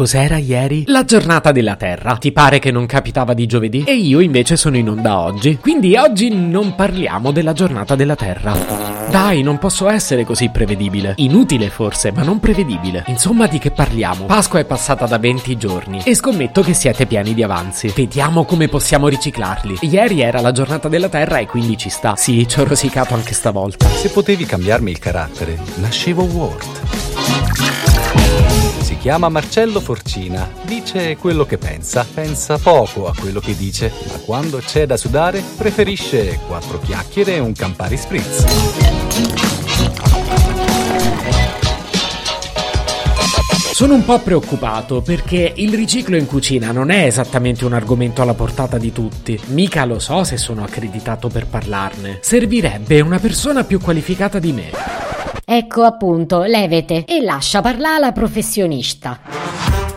cos'era 0.00 0.38
ieri? 0.38 0.84
La 0.86 1.04
giornata 1.04 1.52
della 1.52 1.76
Terra. 1.76 2.16
Ti 2.16 2.32
pare 2.32 2.58
che 2.58 2.70
non 2.70 2.86
capitava 2.86 3.34
di 3.34 3.44
giovedì? 3.44 3.84
E 3.84 3.96
io 3.96 4.20
invece 4.20 4.56
sono 4.56 4.78
in 4.78 4.88
onda 4.88 5.18
oggi. 5.18 5.58
Quindi 5.58 5.94
oggi 5.94 6.34
non 6.34 6.74
parliamo 6.74 7.32
della 7.32 7.52
giornata 7.52 7.94
della 7.96 8.16
Terra. 8.16 9.08
Dai, 9.10 9.42
non 9.42 9.58
posso 9.58 9.90
essere 9.90 10.24
così 10.24 10.48
prevedibile. 10.48 11.12
Inutile 11.16 11.68
forse, 11.68 12.12
ma 12.12 12.22
non 12.22 12.40
prevedibile. 12.40 13.04
Insomma, 13.08 13.46
di 13.46 13.58
che 13.58 13.72
parliamo? 13.72 14.24
Pasqua 14.24 14.58
è 14.58 14.64
passata 14.64 15.04
da 15.04 15.18
20 15.18 15.58
giorni 15.58 16.00
e 16.02 16.14
scommetto 16.14 16.62
che 16.62 16.72
siete 16.72 17.04
pieni 17.04 17.34
di 17.34 17.42
avanzi. 17.42 17.92
Vediamo 17.94 18.46
come 18.46 18.68
possiamo 18.68 19.06
riciclarli. 19.06 19.80
Ieri 19.82 20.22
era 20.22 20.40
la 20.40 20.52
giornata 20.52 20.88
della 20.88 21.10
Terra 21.10 21.40
e 21.40 21.46
quindi 21.46 21.76
ci 21.76 21.90
sta. 21.90 22.14
Sì, 22.16 22.48
ci 22.48 22.58
ho 22.58 22.64
rosicato 22.64 23.12
anche 23.12 23.34
stavolta. 23.34 23.86
Se 23.86 24.08
potevi 24.08 24.46
cambiarmi 24.46 24.92
il 24.92 24.98
carattere, 24.98 25.58
nascevo 25.74 26.22
Ward. 26.22 27.89
Si 28.90 28.98
chiama 28.98 29.28
Marcello 29.28 29.78
Forcina, 29.78 30.50
dice 30.64 31.16
quello 31.16 31.46
che 31.46 31.58
pensa, 31.58 32.04
pensa 32.12 32.58
poco 32.58 33.06
a 33.06 33.14
quello 33.16 33.38
che 33.38 33.54
dice, 33.56 33.92
ma 34.08 34.18
quando 34.24 34.58
c'è 34.58 34.84
da 34.84 34.96
sudare 34.96 35.40
preferisce 35.56 36.40
quattro 36.48 36.80
chiacchiere 36.80 37.36
e 37.36 37.38
un 37.38 37.52
Campari 37.52 37.96
Spritz. 37.96 38.44
Sono 43.72 43.94
un 43.94 44.04
po' 44.04 44.18
preoccupato 44.18 45.02
perché 45.02 45.52
il 45.54 45.72
riciclo 45.72 46.16
in 46.16 46.26
cucina 46.26 46.72
non 46.72 46.90
è 46.90 47.04
esattamente 47.04 47.64
un 47.64 47.74
argomento 47.74 48.22
alla 48.22 48.34
portata 48.34 48.76
di 48.76 48.90
tutti. 48.90 49.40
Mica 49.50 49.84
lo 49.84 50.00
so 50.00 50.24
se 50.24 50.36
sono 50.36 50.64
accreditato 50.64 51.28
per 51.28 51.46
parlarne. 51.46 52.18
Servirebbe 52.22 53.00
una 53.00 53.20
persona 53.20 53.62
più 53.62 53.78
qualificata 53.78 54.40
di 54.40 54.52
me. 54.52 55.09
Ecco 55.52 55.82
appunto, 55.82 56.44
levete 56.44 57.04
e 57.04 57.22
lascia 57.22 57.60
parlare 57.60 57.98
la 57.98 58.12
professionista. 58.12 59.18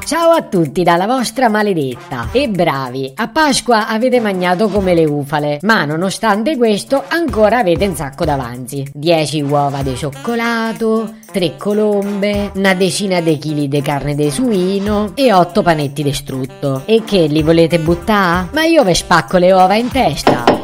Ciao 0.04 0.32
a 0.32 0.42
tutti 0.42 0.82
dalla 0.82 1.06
vostra 1.06 1.48
maledetta 1.48 2.30
e 2.32 2.50
bravi, 2.50 3.14
a 3.16 3.28
Pasqua 3.28 3.88
avete 3.88 4.20
mangiato 4.20 4.68
come 4.68 4.96
le 4.96 5.06
ufale, 5.06 5.60
ma 5.62 5.86
nonostante 5.86 6.58
questo 6.58 7.04
ancora 7.08 7.60
avete 7.60 7.86
un 7.86 7.94
sacco 7.94 8.26
d'avanzi. 8.26 8.90
10 8.96 9.42
uova 9.44 9.84
di 9.84 9.96
cioccolato, 9.96 11.18
3 11.32 11.56
colombe, 11.56 12.50
una 12.56 12.74
decina 12.74 13.22
di 13.22 13.38
chili 13.38 13.68
di 13.68 13.82
carne 13.84 14.16
di 14.16 14.32
suino 14.32 15.12
e 15.14 15.32
8 15.32 15.62
panetti 15.62 16.02
di 16.02 16.14
strutto. 16.14 16.82
E 16.86 17.04
che 17.06 17.28
li 17.28 17.44
volete 17.44 17.78
buttare? 17.78 18.48
Ma 18.54 18.64
io 18.64 18.84
vi 18.84 18.96
spacco 18.96 19.38
le 19.38 19.52
uova 19.52 19.76
in 19.76 19.92
testa! 19.92 20.63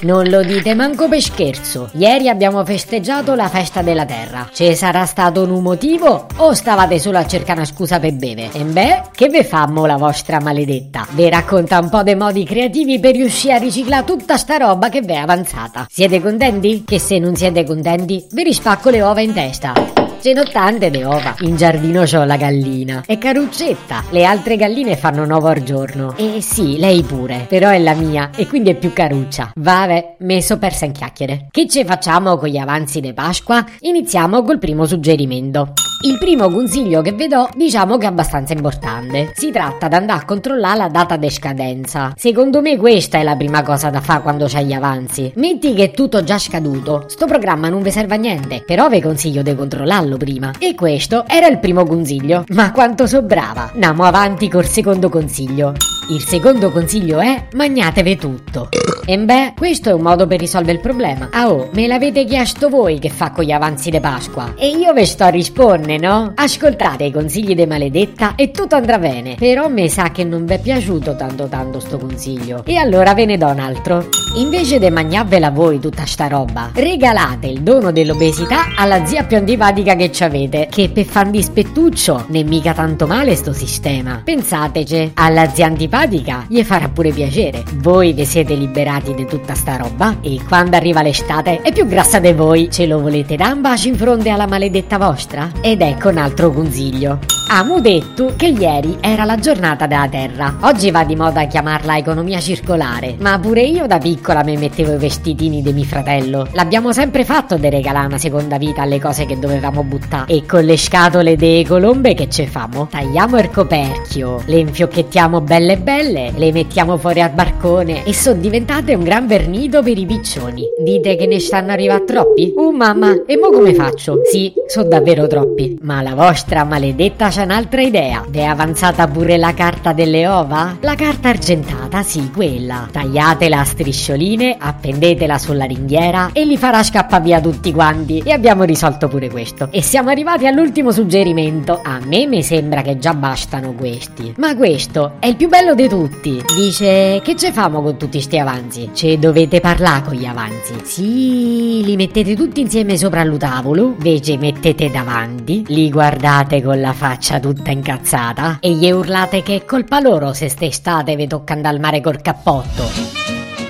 Non 0.00 0.28
lo 0.28 0.42
dite 0.42 0.74
manco 0.74 1.08
per 1.08 1.20
scherzo. 1.20 1.88
Ieri 1.92 2.28
abbiamo 2.28 2.64
festeggiato 2.64 3.34
la 3.34 3.48
festa 3.48 3.82
della 3.82 4.04
terra. 4.04 4.48
Ci 4.52 4.74
sarà 4.74 5.06
stato 5.06 5.42
un 5.42 5.62
motivo 5.62 6.26
o 6.36 6.52
stavate 6.52 6.98
solo 6.98 7.18
a 7.18 7.26
cercare 7.26 7.60
una 7.60 7.68
scusa 7.68 7.98
per 7.98 8.12
bere? 8.14 8.50
E 8.52 8.64
beh, 8.64 9.02
che 9.14 9.28
ve 9.28 9.44
fammo 9.44 9.86
la 9.86 9.96
vostra 9.96 10.40
maledetta? 10.40 11.06
Vi 11.10 11.28
racconta 11.28 11.78
un 11.78 11.88
po' 11.88 12.02
dei 12.02 12.16
modi 12.16 12.44
creativi 12.44 12.98
per 12.98 13.14
riuscire 13.14 13.54
a 13.54 13.58
riciclare 13.58 14.04
tutta 14.04 14.36
sta 14.36 14.56
roba 14.56 14.88
che 14.88 15.00
vi 15.00 15.12
è 15.12 15.16
avanzata. 15.16 15.86
Siete 15.90 16.20
contenti? 16.20 16.84
Che 16.84 16.98
se 16.98 17.18
non 17.18 17.34
siete 17.36 17.64
contenti, 17.64 18.24
vi 18.32 18.42
rispacco 18.42 18.90
le 18.90 19.00
uova 19.00 19.20
in 19.20 19.32
testa. 19.32 19.93
Ce 20.24 20.32
n'ho 20.32 20.44
tante 20.44 20.88
le 20.88 21.04
uova. 21.04 21.34
In 21.40 21.54
giardino 21.54 22.04
c'ho 22.04 22.24
la 22.24 22.38
gallina. 22.38 23.02
È 23.04 23.18
caruccetta. 23.18 24.04
Le 24.08 24.24
altre 24.24 24.56
galline 24.56 24.96
fanno 24.96 25.22
un 25.22 25.30
uovo 25.30 25.48
al 25.48 25.62
giorno. 25.62 26.16
E 26.16 26.40
sì, 26.40 26.78
lei 26.78 27.02
pure. 27.02 27.44
Però 27.46 27.68
è 27.68 27.78
la 27.78 27.92
mia 27.92 28.30
e 28.34 28.46
quindi 28.46 28.70
è 28.70 28.74
più 28.74 28.94
caruccia. 28.94 29.52
Vabbè, 29.54 30.14
messo 30.20 30.56
persa 30.56 30.86
in 30.86 30.92
chiacchiere. 30.92 31.48
Che 31.50 31.68
ci 31.68 31.84
facciamo 31.84 32.38
con 32.38 32.48
gli 32.48 32.56
avanzi 32.56 33.02
di 33.02 33.12
Pasqua? 33.12 33.62
Iniziamo 33.80 34.42
col 34.42 34.58
primo 34.58 34.86
suggerimento. 34.86 35.74
Il 36.04 36.18
primo 36.18 36.50
consiglio 36.50 37.00
che 37.00 37.12
vi 37.12 37.28
do 37.28 37.48
diciamo 37.54 37.96
che 37.96 38.04
è 38.04 38.08
abbastanza 38.08 38.52
importante. 38.52 39.32
Si 39.34 39.50
tratta 39.50 39.88
di 39.88 39.94
andare 39.94 40.20
a 40.20 40.24
controllare 40.26 40.76
la 40.76 40.88
data 40.88 41.16
di 41.16 41.30
scadenza. 41.30 42.12
Secondo 42.14 42.60
me 42.60 42.76
questa 42.76 43.18
è 43.18 43.22
la 43.22 43.36
prima 43.36 43.62
cosa 43.62 43.88
da 43.88 44.02
fare 44.02 44.20
quando 44.20 44.46
c'hai 44.46 44.66
gli 44.66 44.74
avanzi. 44.74 45.32
Metti 45.36 45.72
che 45.72 45.84
è 45.84 45.90
tutto 45.92 46.22
già 46.22 46.38
scaduto. 46.38 47.04
Sto 47.08 47.24
programma 47.24 47.70
non 47.70 47.80
vi 47.80 47.90
serve 47.90 48.16
a 48.16 48.18
niente, 48.18 48.62
però 48.66 48.90
vi 48.90 49.00
consiglio 49.00 49.40
di 49.40 49.54
controllarlo 49.54 50.13
prima. 50.16 50.52
E 50.58 50.74
questo 50.74 51.24
era 51.26 51.46
il 51.46 51.58
primo 51.58 51.84
consiglio. 51.84 52.44
Ma 52.48 52.72
quanto 52.72 53.06
so 53.06 53.22
brava! 53.22 53.70
Andiamo 53.72 54.04
avanti 54.04 54.48
col 54.48 54.66
secondo 54.66 55.08
consiglio. 55.08 55.74
Il 56.10 56.22
secondo 56.22 56.70
consiglio 56.70 57.20
è 57.20 57.48
magnatevi 57.52 58.16
tutto. 58.16 58.68
E 59.06 59.18
beh, 59.18 59.52
questo 59.54 59.90
è 59.90 59.92
un 59.92 60.00
modo 60.00 60.26
per 60.26 60.38
risolvere 60.38 60.78
il 60.78 60.80
problema. 60.80 61.28
Ah 61.30 61.50
oh, 61.50 61.68
me 61.74 61.86
l'avete 61.86 62.24
chiesto 62.24 62.70
voi 62.70 62.98
che 62.98 63.10
fa 63.10 63.32
con 63.32 63.44
gli 63.44 63.50
avanzi 63.50 63.90
di 63.90 64.00
Pasqua. 64.00 64.54
E 64.56 64.68
io 64.68 64.94
ve 64.94 65.04
sto 65.04 65.24
a 65.24 65.28
rispondere, 65.28 65.98
no? 65.98 66.32
Ascoltate 66.34 67.04
i 67.04 67.12
consigli 67.12 67.54
di 67.54 67.66
maledetta 67.66 68.34
e 68.34 68.50
tutto 68.50 68.76
andrà 68.76 68.98
bene. 68.98 69.34
Però 69.34 69.68
mi 69.68 69.90
sa 69.90 70.10
che 70.10 70.24
non 70.24 70.46
vi 70.46 70.54
è 70.54 70.58
piaciuto 70.58 71.16
tanto 71.16 71.48
tanto 71.48 71.80
sto 71.80 71.98
consiglio. 71.98 72.62
E 72.64 72.76
allora 72.76 73.12
ve 73.12 73.26
ne 73.26 73.36
do 73.36 73.46
un 73.46 73.58
altro. 73.58 74.08
Invece 74.36 74.78
di 74.78 74.88
mangiarvela 74.88 75.50
voi 75.50 75.78
tutta 75.78 76.06
sta 76.06 76.26
roba, 76.26 76.70
regalate 76.72 77.46
il 77.46 77.60
dono 77.60 77.92
dell'obesità 77.92 78.74
alla 78.74 79.04
zia 79.04 79.24
più 79.24 79.36
antipatica 79.36 79.96
che 79.96 80.10
ci 80.10 80.24
avete. 80.24 80.66
Che 80.70 80.88
per 80.88 81.04
fan 81.04 81.30
dispettuccio, 81.30 82.24
ne 82.28 82.42
mica 82.42 82.72
tanto 82.72 83.06
male 83.06 83.36
sto 83.36 83.52
sistema. 83.52 84.22
Pensateci, 84.24 85.12
alla 85.14 85.50
zia 85.50 85.66
antipatica 85.66 86.46
gli 86.48 86.62
farà 86.62 86.88
pure 86.88 87.10
piacere. 87.10 87.62
Voi 87.74 88.14
vi 88.14 88.24
siete 88.24 88.54
liberati 88.54 88.92
di 89.00 89.26
tutta 89.26 89.54
sta 89.54 89.76
roba 89.76 90.18
e 90.20 90.40
quando 90.46 90.76
arriva 90.76 91.02
l'estate 91.02 91.60
è 91.62 91.72
più 91.72 91.86
grassa 91.86 92.18
di 92.18 92.32
voi. 92.32 92.68
Ce 92.70 92.86
lo 92.86 93.00
volete 93.00 93.36
da 93.36 93.48
un 93.48 93.60
bacio 93.60 93.88
in 93.88 93.96
fronte 93.96 94.30
alla 94.30 94.46
maledetta 94.46 94.98
vostra? 94.98 95.50
Ed 95.60 95.80
ecco 95.80 96.10
un 96.10 96.18
altro 96.18 96.50
consiglio. 96.52 97.18
Amo 97.46 97.78
detto 97.78 98.32
che 98.36 98.46
ieri 98.46 98.96
era 99.00 99.24
la 99.24 99.36
giornata 99.36 99.86
della 99.86 100.08
terra. 100.08 100.56
Oggi 100.62 100.90
va 100.90 101.04
di 101.04 101.14
moda 101.14 101.46
chiamarla 101.46 101.98
economia 101.98 102.40
circolare, 102.40 103.16
ma 103.20 103.38
pure 103.38 103.62
io 103.62 103.86
da 103.86 103.98
piccola 103.98 104.42
mi 104.42 104.56
mettevo 104.56 104.94
i 104.94 104.98
vestitini 104.98 105.60
di 105.60 105.72
mio 105.72 105.84
fratello. 105.84 106.48
L'abbiamo 106.52 106.92
sempre 106.92 107.24
fatto 107.24 107.56
di 107.56 107.68
regalare 107.68 108.06
una 108.06 108.18
seconda 108.18 108.56
vita 108.56 108.82
alle 108.82 108.98
cose 108.98 109.26
che 109.26 109.38
dovevamo 109.38 109.82
buttare. 109.82 110.32
E 110.32 110.46
con 110.46 110.64
le 110.64 110.78
scatole 110.78 111.36
delle 111.36 111.66
colombe 111.66 112.14
che 112.14 112.30
ce 112.30 112.46
famo? 112.46 112.88
Tagliamo 112.90 113.38
il 113.38 113.50
coperchio, 113.50 114.42
le 114.46 114.58
infiocchettiamo 114.58 115.42
belle 115.42 115.76
belle, 115.76 116.32
le 116.34 116.50
mettiamo 116.50 116.96
fuori 116.96 117.20
al 117.20 117.30
barcone 117.30 118.04
e 118.04 118.14
sono 118.14 118.40
diventate 118.40 118.83
un 118.92 119.02
gran 119.02 119.26
vernito 119.26 119.82
per 119.82 119.96
i 119.96 120.04
piccioni. 120.04 120.64
Dite 120.82 121.16
che 121.16 121.26
ne 121.26 121.40
stanno 121.40 121.72
arrivando 121.72 122.04
troppi? 122.04 122.52
Uh 122.54 122.70
mamma, 122.70 123.22
e 123.26 123.38
mo 123.38 123.50
come 123.50 123.72
faccio? 123.72 124.20
Sì, 124.30 124.52
sono 124.66 124.88
davvero 124.88 125.26
troppi, 125.26 125.78
ma 125.82 126.02
la 126.02 126.14
vostra 126.14 126.64
maledetta 126.64 127.28
c'è 127.28 127.44
un'altra 127.44 127.80
idea. 127.80 128.24
Vi 128.28 128.38
è 128.38 128.44
avanzata 128.44 129.06
pure 129.06 129.36
la 129.38 129.54
carta 129.54 129.92
delle 129.92 130.26
ova? 130.26 130.76
La 130.80 130.94
carta 130.94 131.30
argentata, 131.30 132.02
sì, 132.02 132.30
quella. 132.30 132.88
Tagliatela 132.90 133.60
a 133.60 133.64
striscioline, 133.64 134.56
appendetela 134.58 135.38
sulla 135.38 135.64
ringhiera 135.64 136.30
e 136.32 136.44
li 136.44 136.56
farà 136.56 136.82
scappare 136.82 137.22
via 137.22 137.40
tutti 137.40 137.72
quanti. 137.72 138.22
E 138.24 138.32
abbiamo 138.32 138.64
risolto 138.64 139.08
pure 139.08 139.30
questo. 139.30 139.68
E 139.70 139.82
siamo 139.82 140.10
arrivati 140.10 140.46
all'ultimo 140.46 140.90
suggerimento. 140.90 141.80
A 141.82 142.00
me 142.04 142.26
mi 142.26 142.42
sembra 142.42 142.82
che 142.82 142.98
già 142.98 143.14
bastano 143.14 143.72
questi. 143.72 144.34
Ma 144.36 144.56
questo 144.56 145.12
è 145.20 145.26
il 145.26 145.36
più 145.36 145.48
bello 145.48 145.74
di 145.74 145.88
tutti. 145.88 146.42
Dice, 146.54 147.20
che 147.22 147.36
ce 147.36 147.52
famo 147.52 147.80
con 147.80 147.96
tutti 147.96 148.20
sti 148.20 148.38
avanzi? 148.38 148.73
Ce 148.92 149.18
dovete 149.18 149.60
parlare 149.60 150.02
con 150.02 150.14
gli 150.14 150.24
avanzi. 150.24 150.74
Sì, 150.82 151.82
li 151.84 151.94
mettete 151.94 152.34
tutti 152.34 152.60
insieme 152.60 152.96
sopra 152.96 153.22
il 153.22 153.36
tavolo, 153.36 153.94
ve 153.98 154.20
ci 154.20 154.36
mettete 154.36 154.90
davanti, 154.90 155.64
li 155.68 155.90
guardate 155.90 156.60
con 156.60 156.80
la 156.80 156.92
faccia 156.92 157.38
tutta 157.38 157.70
incazzata 157.70 158.58
e 158.60 158.72
gli 158.72 158.90
urlate 158.90 159.42
che 159.42 159.56
è 159.56 159.64
colpa 159.64 160.00
loro 160.00 160.32
se 160.32 160.48
st'estate 160.48 161.14
vi 161.14 161.28
tocca 161.28 161.52
andare 161.52 161.74
al 161.76 161.80
mare 161.80 162.00
col 162.00 162.20
cappotto. 162.20 162.82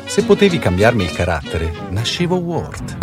Se 0.06 0.24
potevi 0.24 0.58
cambiarmi 0.58 1.04
il 1.04 1.12
carattere, 1.12 1.70
nascevo 1.90 2.36
Ward. 2.36 2.96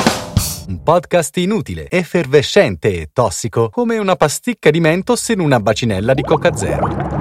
Un 0.69 0.81
podcast 0.81 1.38
inutile, 1.38 1.88
effervescente 1.89 2.94
e 2.94 3.09
tossico, 3.13 3.69
come 3.69 3.97
una 3.97 4.16
pasticca 4.16 4.72
di 4.72 4.79
mentos 4.79 5.28
in 5.29 5.39
una 5.39 5.59
bacinella 5.59 6.13
di 6.13 6.22
Coca 6.23 6.56
Zero. 6.56 7.20